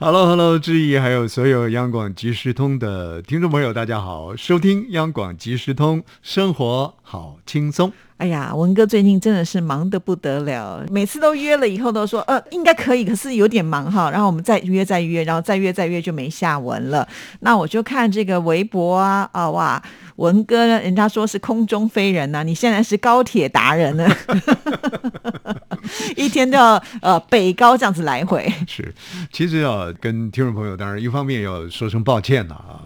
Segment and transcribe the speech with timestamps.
[0.00, 7.92] Hello，Hello，志毅，还有所有央广即时通的听众朋友，大家好，收听央广即时通，生活好轻松。
[8.16, 17.06] 哎呀，文哥最近真的是忙得不得了，每次都约了以后都说呃应该可以，可是有点忙哈，然后我们再约再约，然后再约再约就没下文了。
[17.40, 19.82] 那我就看这个微博啊啊哇，
[20.16, 24.08] 文哥人家说是空中飞人呐，你现在是高铁达人呢，
[26.16, 28.52] 一天都要呃北高这样子来回。
[28.66, 28.94] 是，
[29.32, 32.80] 其实啊，跟听众朋友当然一方面要说声抱歉了啊。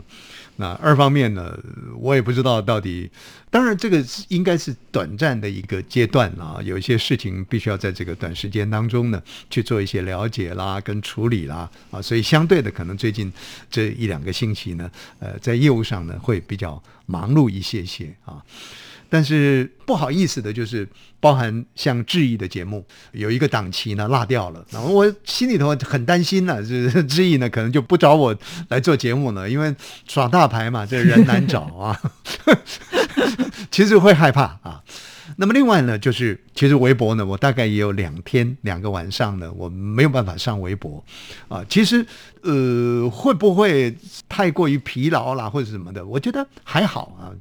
[0.59, 1.55] 那二方面呢，
[1.99, 3.11] 我也不知道到底。
[3.51, 13.31] 当然，这个应该是短暂的一个阶段啊，有一些事情必须要在这个短时间当中呢去做一些了解啦、跟处理啦啊，所以相对的，可能最近
[13.71, 14.91] 这一两个星期呢，
[15.21, 18.43] 呃，在业务上呢会比较忙碌一些些啊。
[19.09, 20.89] 但是不好意思的，就是
[21.21, 28.37] 包含像质疑的节目，有一个档期呢落掉了，然后我心里头很担心呢，是质疑呢可能就不找我
[28.69, 29.75] 来做节目了，因为
[30.09, 32.01] 耍大牌嘛，这人难找啊，
[33.71, 34.83] 其实会害怕啊。
[35.37, 41.05] 那么另外呢，就是其实微博呢，我大概也有两天两个晚上呢，我没有办法上微博
[41.49, 41.65] 啊。
[41.69, 42.05] 其实
[42.43, 43.95] 呃，会不会
[44.29, 46.05] 太过于疲劳啦，或者什么的？
[46.05, 47.33] 我觉得还好啊。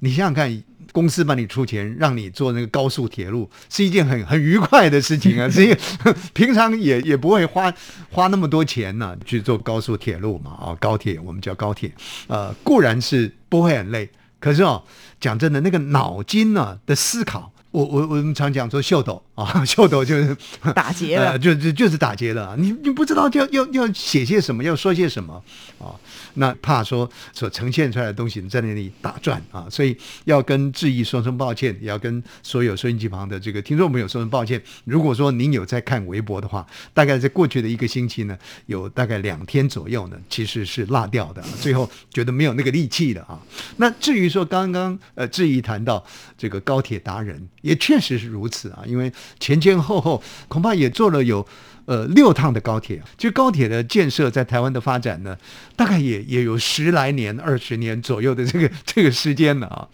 [0.00, 0.62] 你想想看。
[0.92, 5.46] 公司帮你出钱，让你坐那个高速铁路，是一件很很愉快的事情啊！
[5.46, 5.76] 所以
[6.32, 7.70] 平常也也不会花
[8.10, 11.92] 花那么多钱呢去坐高速铁路嘛啊，高铁我们叫高铁，
[12.28, 14.08] 呃，固然是不会很累，
[14.46, 14.80] 可是哦，
[15.20, 20.36] 讲真的，那个脑筋呢的思考，我我我们常讲说秀逗啊， 秀逗就是
[20.72, 25.42] 打结了， 就就就是打结了，你你不知道要要要写些什么，要说些什么
[25.80, 25.90] 啊。
[26.36, 34.60] 那怕说所呈现出来的东西在那里打转啊，所以要跟志毅说声抱歉，也要跟所有收音机旁的这个听众朋友说声抱歉。
[34.84, 43.40] 如果说您有在看微博的话，大概在过去的一个星期呢，有大概两天左右呢，其实是落掉的，最后觉得没有那个力气了啊。
[43.78, 46.04] 那至于说刚刚呃志毅谈到
[46.38, 51.46] 这个高铁达人，也确实是如此啊，因为前前后后恐怕也做了有。
[51.86, 55.38] 呃，六趟的高铁，就高铁的建设在台湾的发展呢，
[55.76, 59.88] 大概也也有十来年、二十年左右的这个 这个时间了啊。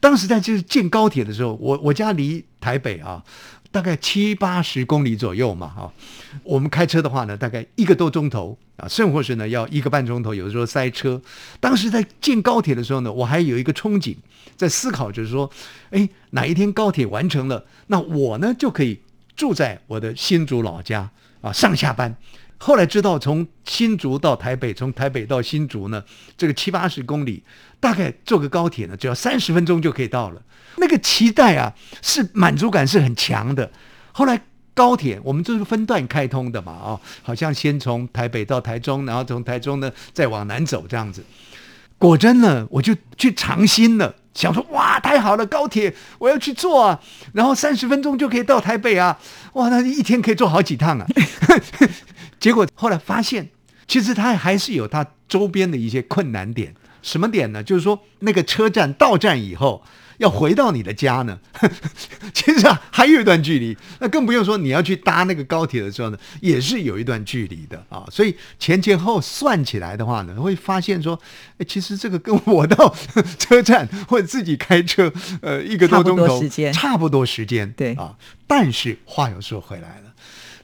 [0.00, 3.22] 当时在就是建高铁的时候，我我家离台北啊，
[3.70, 5.92] 大概七八十公里左右嘛，哈。
[6.42, 11.22] 我们开车的话呢，大概一个多钟头啊，甚或是呢要一个半钟头，有的时候塞车。
[11.60, 14.16] 当时在建高铁的时候呢，我还有一个憧憬，
[14.56, 15.48] 在思考，就是说，
[15.90, 19.00] 哎，哪一天高铁完成了，那我呢就可以
[19.36, 21.10] 住在我的新竹老家。
[21.40, 22.14] 啊，上下班，
[22.58, 26.02] 后来知道从新竹到台北，从台北到新竹呢，
[26.36, 27.42] 这个七八十公里，
[27.78, 30.42] 大概坐个高铁呢，只要三十分钟就可以到了。
[30.76, 33.70] 那个期待啊，是满足感是很强的。
[34.12, 34.40] 后来
[34.74, 41.24] 高铁我们就是分段开通的嘛，啊，好像先从台北到台中，然后从台中呢再往南走这样子。
[41.98, 44.14] 果真呢，我就去尝新了。
[44.32, 47.00] 想说哇，太好了，高铁我要去坐啊，
[47.34, 49.18] 然后三十分钟就可以到台北啊，
[49.54, 51.06] 哇，那一天可以坐好几趟啊。
[52.38, 53.50] 结果后来发现，
[53.86, 56.74] 其实它还是有它周边的一些困难点。
[57.02, 57.62] 什么点呢？
[57.62, 59.82] 就是说那个车站到站以后。
[60.20, 61.40] 要回到你的家呢，
[62.34, 68.04] 其实啊还有一段距离，那更不用说你要去搭那个高铁的时候呢，也是有一段距离的啊。
[68.10, 71.18] 所以前前后算起来的话呢，会发现说，
[71.56, 72.94] 哎，其实这个跟我到
[73.38, 75.10] 车站或者自己开车，
[75.40, 76.38] 呃，一个多钟头，
[76.70, 78.14] 差不多时间，对啊。
[78.46, 80.12] 但是话又说回来了，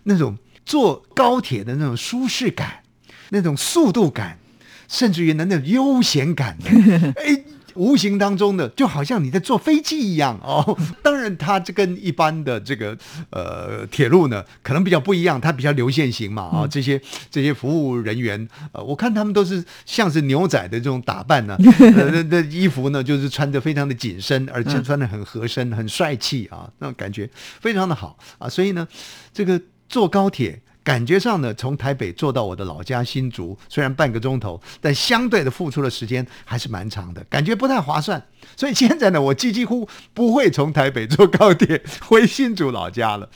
[0.02, 0.36] 那种
[0.66, 2.82] 坐高铁的那种舒适感，
[3.30, 4.38] 那种速度感，
[4.88, 6.56] 甚至于那种悠闲感，
[7.16, 7.44] 哎。
[7.78, 10.78] 无形当中的，就好像你在坐飞机一样哦。
[11.04, 12.96] 当然，它这跟一般的这个
[13.28, 16.66] 呃铁路呢，可能比较不一样，它比较流线型嘛啊。
[16.66, 16.98] 这些
[17.30, 27.28] 这些服务人员，呃，我看他们都是像是牛仔的这种打扮呢， 那那衣服呢，就是穿的非常的紧身，而且穿的很合身，很帅气啊，那种感觉
[27.60, 28.48] 非常的好啊。
[28.48, 28.88] 所以呢，
[29.34, 30.62] 这个坐高铁。
[30.86, 38.24] 感觉上呢，从台北坐到我的老家新竹，虽然半个钟头，但相对的付出的时间还是蛮长的，感觉不太划算。
[38.56, 43.28] 所以现在呢，我几几乎不会从台北坐高铁回新竹老家了。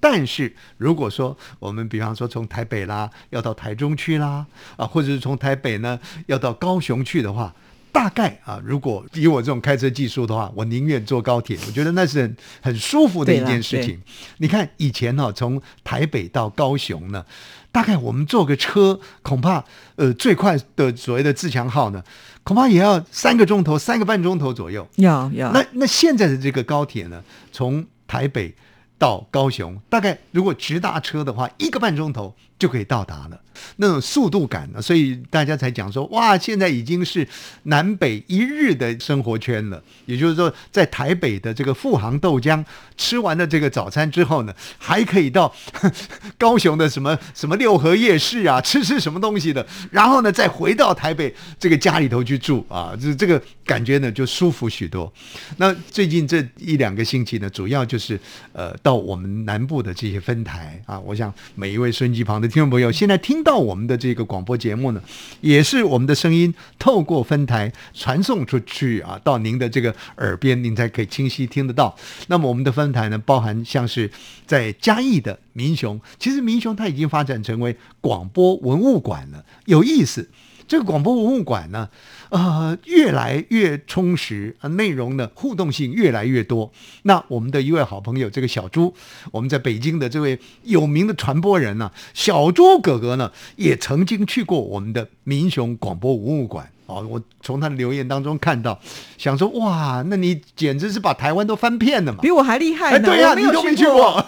[0.00, 4.44] 但是如果说我们比方说从台北啦要到台中去啦，
[4.76, 7.54] 啊，或者是从台北呢要到高雄去的话，
[7.92, 11.58] 大概啊，如果以我这种开车技术的话，我宁愿坐高铁。
[11.66, 14.00] 我觉得那是很很舒服的一件事情。
[14.38, 17.24] 你看以前哈、从台北到高雄呢，
[17.72, 19.64] 大概我们坐个车，恐怕
[19.96, 22.02] 呃最快的所谓的自强号呢，
[22.42, 24.86] 恐怕也要三个钟头、三个半钟头左右。
[24.96, 28.54] 要要那那现在的这个高铁呢，从台北
[28.98, 33.40] 到高雄，大概如果直达车的话，一个半钟头就可以到达了。
[33.76, 37.26] 那种速度感呢，所以大家才讲说，哇，现在已经是
[37.64, 39.82] 南北一日的生活圈了。
[40.04, 42.62] 也就是说，在台北的这个富航豆浆
[42.98, 45.52] 吃完了这个早餐之后呢，还可以到
[46.36, 55.10] 高雄的什么什么六合夜市啊，吃吃什么东西的，然后呢，再回到台北这个家里头去住啊，这这个感觉呢就舒服许多。
[55.56, 58.20] 那最近这一两个星期呢，主要就是
[58.52, 65.02] 呃到我们南部的这些分台啊，我想每一位孙机旁的听众朋友，现在听到我们的这个广播节目呢，
[65.40, 71.96] 也是我们的声音透过分台传送出去啊，到您的这个耳边，您才可以清晰听得到。
[72.28, 74.10] 那么我们的分台呢，包含像是
[74.46, 80.28] 在嘉义的民雄，其实民雄它已经发展成为广播文物馆了，有意思。
[80.66, 81.88] 这个广播文物馆呢，
[82.30, 86.72] 呃，越来越充实，呃内容呢互动性越来越多。
[87.02, 88.94] 那我们的一位好朋友，这个小朱，
[89.30, 96.70] 我们在北京的这位有名的传播人呢，小朱哥哥呢，也曾经去过我们的民雄广播文物馆。
[96.86, 98.78] 哦，我从他的留言当中看到，
[99.18, 102.20] 想说哇，那你简直是把台湾都翻遍了嘛！
[102.22, 103.08] 比我还厉害哎，呢。
[103.08, 104.24] 对呀、我没有你都没去过。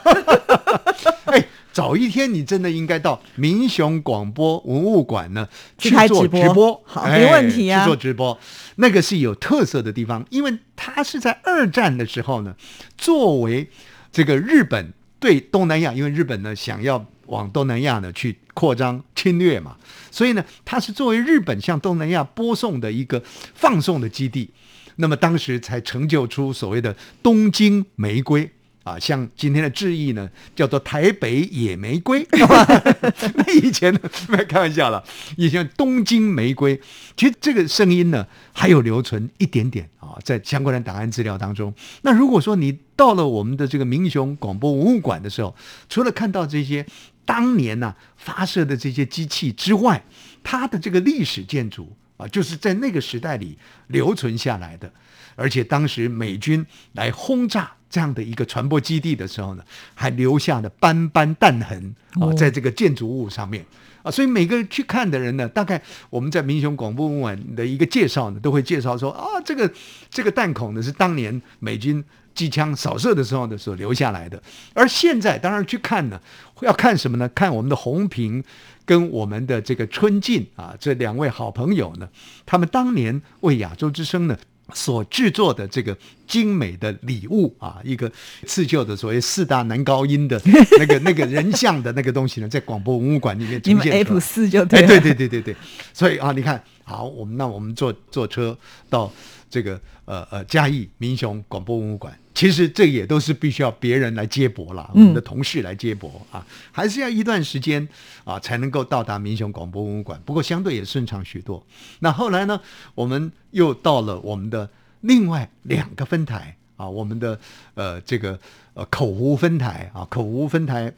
[1.27, 1.47] 哎，
[1.79, 5.49] 早一天你真的应该到民雄广播文物馆呢
[5.79, 6.43] 去去做直播。
[6.43, 7.85] 直播，好哎没问题啊。
[7.85, 8.37] 去做直播，
[8.79, 12.57] 那个是有特色的地方，因为它是在二战的时候呢，
[12.97, 13.71] 作为
[14.11, 19.77] 这个日本对东南亚，因为日本呢想要往东南亚呢去扩张侵略嘛，
[20.11, 23.23] 所以呢，它是作为日本向东南亚播送的一个
[23.55, 24.51] 放送的基地。
[24.97, 28.51] 那么当时才成就出所谓的东京玫瑰
[28.89, 32.27] 啊，像今天的志意呢，叫做台北野玫瑰。
[32.33, 34.01] 那以前呢，
[34.49, 35.05] 开玩笑了，
[35.37, 36.81] 以前东京玫瑰，
[37.15, 41.75] 其实这个声音呢还有留存一点点啊，在相关的档案资料当中。
[42.01, 45.55] 那如果说你到了我们的这个民雄广播文物馆的时候，
[45.91, 46.87] 除了看到这些
[47.27, 50.03] 当年呢、发射的这些机器之外，
[50.43, 53.59] 它的这个历史建筑啊，就是在那个时代里
[53.89, 54.91] 留存下来的。
[55.37, 59.65] 而且当时美军来轰炸这样的一个传播基地的时候呢，
[59.95, 63.65] 还留下了斑斑弹痕啊哦，在这个建筑物上面
[64.03, 69.71] 啊，所以每个去看的人呢，大概我们在民雄广播文物馆的一个介绍呢，都会介绍说啊，这个
[70.11, 72.05] 这个弹孔呢是当年美军。
[72.35, 74.41] 机枪扫射的时候呢，所留下来的。
[74.73, 76.21] 而现在当然去看呢，
[76.61, 77.29] 要看什么呢？
[77.31, 78.45] 看我们的红平
[78.85, 82.09] 跟我们的这个春进啊，这两位好朋友呢，
[82.47, 84.39] 他们当年为亚洲之声呢
[84.75, 88.11] 所制作的这个精美的礼物啊，一个
[88.47, 90.41] 刺绣的所谓四大男高音的
[90.79, 94.87] 那个那个人像的那个东西呢，在广播文物馆里面你们呈现出来 F 四就哎，对了。
[94.89, 95.57] 对对对对对，
[95.93, 98.57] 所以啊，你看好，我们那我们坐坐车
[98.91, 99.11] 到
[99.49, 107.89] 这个呃呃嘉义民雄广播文物馆，其实这也都是必须要别人来接驳啦，我们的同事来接驳啊，还是要一段时间
[108.23, 110.21] 啊才能够到达民雄广播文物馆。
[110.25, 111.67] 不过相对也顺畅许多。
[111.99, 112.61] 那后来呢，
[112.95, 117.37] 我们又到了我们的另外两个分台啊，我们的
[117.75, 118.39] 呃这个
[118.75, 120.95] 呃口湖分台啊，口湖分台。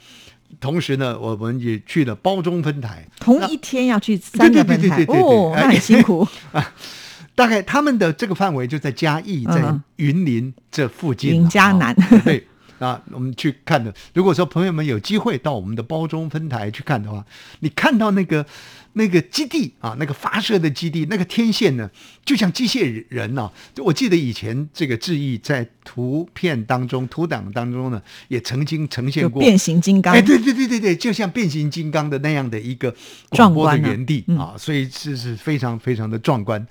[0.60, 6.28] 同时呢，我们也去了包中分台，同一天要去三个分台哦，那很辛苦。
[7.40, 11.34] 大概他们的这个范围就在嘉义，在嗯云林这附近啊。
[11.34, 12.46] 云嘉南啊对
[12.80, 13.94] 啊，我们去看的。
[14.14, 17.24] 如果说朋友们有机会到我们的包中分台去看的话，
[17.60, 18.44] 你看到那个
[18.94, 21.88] 那个基地啊，那个发射的基地，那个天线呢，
[22.24, 32.90] 就像机械人呐、就我记得以前这个志毅在图片当中、图档当中呢，也曾经呈现过变形金刚哎，对对对对对，就像变形金刚的那样的一个
[33.28, 36.66] 广播的壮观的原地嗯啊，所以是是非常非常的壮观。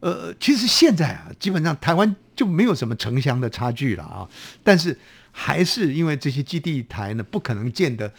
[0.00, 4.28] 呃，其实现在啊，基本上台湾就没有什么城乡的差距了啊，
[4.64, 4.98] 但是
[5.32, 8.12] 还是因为这些基地台呢，不可能建得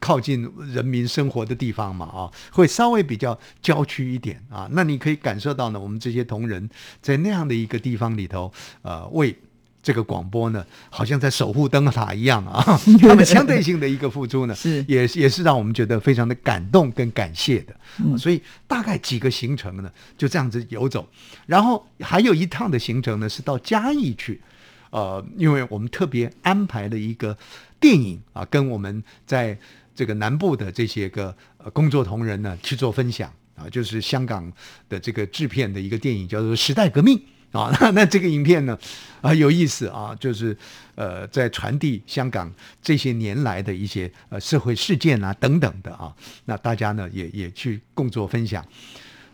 [0.00, 4.68] 靠近人民生活的地方嘛啊，会稍微比较郊区一点啊。
[4.72, 6.70] 那你可以感受到呢，我们这些同仁
[7.02, 8.50] 在那样的一个地方里头，
[8.82, 9.36] 呃，为
[9.82, 12.64] 这个广播呢，好像在守护灯塔一样啊，
[13.02, 17.74] 他们相对性的一个付出呢，是也也是让我们觉得非常的感动跟感谢的。
[18.16, 21.06] 所以大概几个行程呢，就这样子游走，
[21.44, 24.40] 然后还有一趟的行程呢是到嘉义去，
[24.94, 27.36] 呃，因为我们特别安排了一个
[27.80, 29.58] 电影啊，跟我们在
[29.92, 31.36] 这个南部的这些个
[31.72, 34.48] 工作同仁呢去做分享啊，就是香港
[34.88, 37.20] 的这个制片的一个电影叫做《时代革命》
[37.58, 38.78] 啊，那 那这个影片呢
[39.20, 40.56] 啊有意思啊，就是
[40.94, 42.48] 呃在传递香港
[42.80, 48.64] 这些年来的一些呃社会事件啊等等的啊，那大家呢也也去共作分享。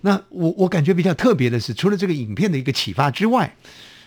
[0.01, 3.55] 那我我感觉比较特别的是，除了这个影片的一个启发之外，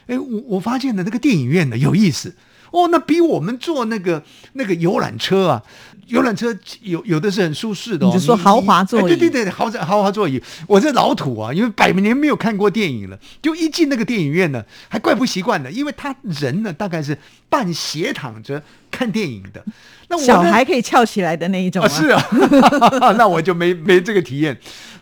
[0.07, 2.35] 哎，我我发现了那个电影院呢有意思
[2.71, 5.63] 哦，那比我们坐那个那个游览车啊，
[6.07, 10.41] 游览车有有的是很舒适的、哦，你就说豪华座椅哎对对对，豪华豪华座椅。
[10.67, 17.15] 我这老土啊，因为百年没有看过电影了，就一进那个电影院呢，还怪不习惯的，因为他人呢大概是
[17.47, 18.61] 半斜躺着
[18.93, 19.65] 看电影的，
[20.07, 21.93] 那我呢小孩可以翘起来的那一种啊，吗？
[21.93, 24.55] 是啊， 那我就没没这个体验。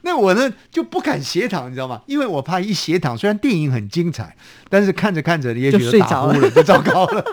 [0.03, 2.01] 那我呢就不敢斜躺，你知道吗？
[2.07, 4.35] 因为我怕一斜躺，虽然电影很精彩，
[4.67, 7.23] 但是看着看着，也许就睡着了打呼了，就糟糕了。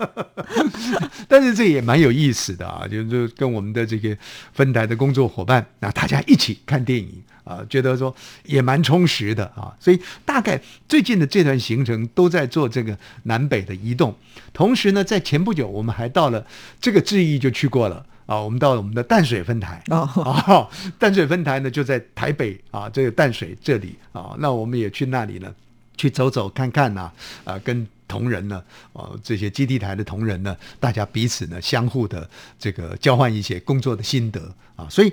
[1.26, 4.14] 但是这也蛮有意思的啊，就是跟我们的这个
[4.52, 9.72] 分台的工作伙伴，那大家一起看电影啊，觉得说也蛮充实的啊。
[9.80, 14.14] 所以大概最近的这段行程都在做这个南北的移动，
[14.52, 16.44] 同时呢，在前不久我们还到了
[16.80, 18.04] 这个质疑就去过了。
[18.26, 25.50] 啊，我们到了我们的淡水分台哦啊，淡水分台呢就在台北啊，这个淡水这里啊，那我们也去那里呢，
[25.96, 27.10] 去走走看看呐、
[27.44, 28.62] 啊，跟同仁呢，
[28.92, 32.28] 啊，这些基地台的同仁呢，大家彼此呢相互的
[32.58, 35.10] 这个交换一些工作的心得啊，所以，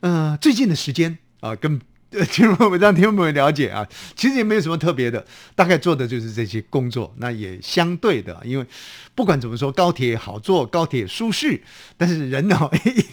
[0.00, 1.80] 呃，最近的时间啊，跟
[2.10, 3.86] 呃听众朋友让听众朋友了解啊，
[4.16, 5.24] 其实也没有什么特别的，
[5.54, 8.66] 大概做的就是这些工作，那也相对的，因为
[9.14, 11.60] 不管怎么说，高铁好坐，高铁舒适，
[11.96, 13.04] 但是人呢也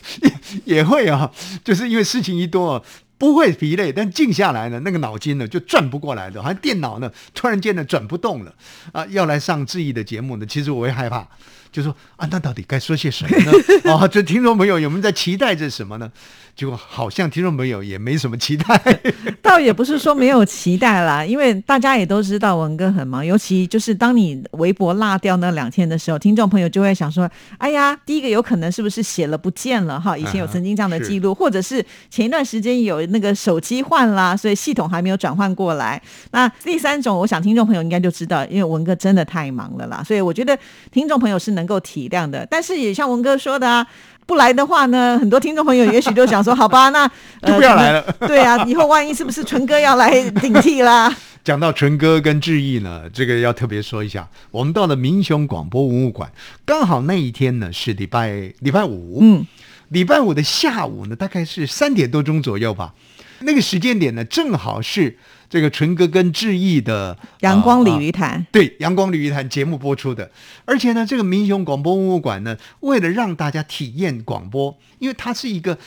[0.77, 1.31] 也会啊，
[1.63, 2.83] 就是因为事情一多。
[3.17, 8.53] 不会疲累，但静下来呢，那个脑筋呢就转不过来的，好像电脑呢突然间呢转不动了
[8.91, 9.05] 啊！
[9.05, 11.25] 要来上志毅的节目呢，其实我会害怕，
[11.71, 13.53] 就说啊，那到底该说些什么呢？
[13.95, 16.11] 啊， 这听众朋友有没有在期待着什么呢？
[16.55, 18.81] 结果好像听众朋友也没什么期待。
[19.43, 30.17] 倒也不是说没有期待啦，因为大家也都知道文哥很忙，尤其就是当你微博落掉那两天的时候，听众朋友就会想说：“哎呀，第一个有可能是不是写了不见了哈？
[30.17, 36.01] 以前有曾经这样的记录，或者是前一段时间有那个手机换啦，所以系统还没有转换过来。
[36.31, 40.57] 那第三种，我想听众朋友应该就知道，因为文哥真的太忙了啦，所以我觉得
[40.91, 42.47] 听众朋友是能够体谅的。
[42.49, 43.85] 但是也像文哥说的啊。”
[44.25, 47.03] 不来的话呢，很多听众朋友也许就想说，好吧，那、
[47.41, 48.01] 呃、就不要来了。
[48.21, 51.13] 对啊， 以后万一是不是纯哥要来顶替啦？
[51.43, 56.31] 讲到纯哥跟志毅呢，这个要特别说一下，我们到了民雄广播文物馆，
[56.65, 59.45] 刚好那一天呢是礼拜礼拜五，嗯，
[59.89, 62.93] 礼拜五的下午呢，大概是三点多钟左右吧，
[63.39, 65.17] 那个时间点呢，正好是
[65.49, 70.31] 这个纯哥跟志毅的阳光鲤鱼啊潭，对《阳光鲤鱼潭》节目播出的，
[70.65, 75.77] 而且呢，这个民雄广播文物馆呢，为了让大家体验广播，因为它是一个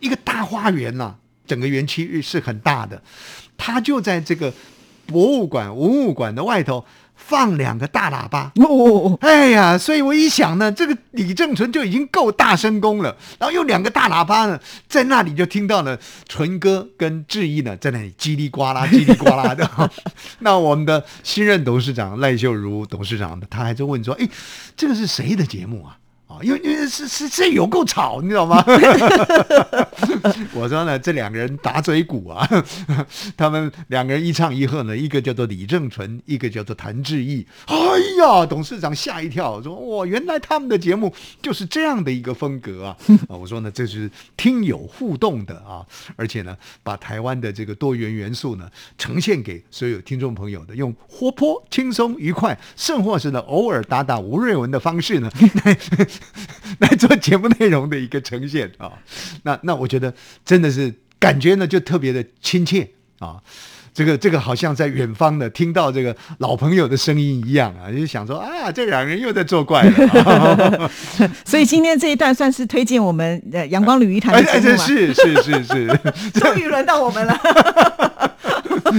[0.00, 3.02] 一个大花园呐、整个园区是很大的，
[3.56, 4.52] 它就在这个
[5.06, 6.84] 博物馆文物馆的外头
[7.14, 8.52] 放两个大喇叭。
[8.56, 19.68] 哦哦哦，哎呀，所以我一想呢，这个李正淳就已经够大声公了，然后用两个大喇叭呢，在那里就听到了淳哥跟志毅呢在那里叽里呱啦、 叽里呱啦的。
[20.40, 24.28] 那我们的新任董事长赖秀如董事长呢，他还在问说：“哎，
[24.76, 25.96] 这个是谁的节目啊？”
[26.34, 28.64] 啊，因为因为是是是有够吵，你知道吗？
[30.52, 32.48] 我说呢，这两个人打嘴鼓啊，
[33.36, 37.46] 他们两个人一唱一和呢，一个叫做李正淳，一个叫做谭志毅。
[37.66, 37.76] 哎
[38.18, 42.96] 呀，董事长吓一跳，说哇，原来他们的节目就是这样的一个风格啊！
[43.28, 45.84] 啊，我说呢，这是听友互动的啊，
[46.16, 55.30] 而且呢，把台湾的这个多元元素呢，呈现给所有听众朋友的，用活泼、轻松、愉快，甚或是呢偶尔打打吴瑞文的方式呢，
[56.78, 58.92] 来 来做节目内容的一个呈现啊。
[59.42, 60.12] 那那我觉得
[60.44, 62.88] 真的是感觉呢，就特别的亲切
[63.18, 63.36] 啊。
[63.92, 70.90] 这个这个好像在远方的听到这个老朋友的声音一样啊，就想说啊，这两人又在作怪了、啊。
[71.46, 75.86] 所以今天这一段算是推荐我们呃阳光鲤鱼潭哎哎，这的节目嘛，是是是是，
[76.40, 77.40] 终于轮到我们了。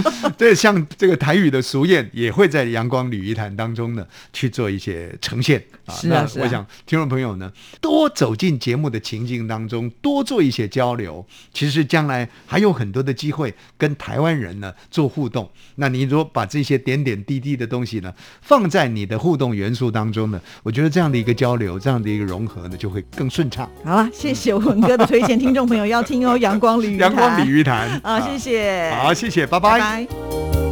[0.38, 5.94] 对，像这个台语的俗谚也会在阳光鲤鱼潭当中呢去做一些呈现啊。
[5.96, 15.50] 那是啊是啊我想听众朋友呢多走进节目的情境当中，多做一些交流，其实将来还有很多的机会跟台湾人呢做互动。
[15.76, 23.70] 那你如果把这些点点滴滴的东西呢放在你的互动元素当中呢，我觉得这样的一个交流，这样的一个融合呢，就会更顺畅。
[23.84, 29.85] 好了，谢谢文哥的推荐，听众朋友要听哦，阳光鲤鱼潭，阳光鲤鱼潭啊，谢谢，好，谢谢，拜拜拜拜。
[29.86, 30.65] Bye.